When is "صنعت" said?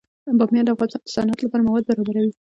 1.15-1.39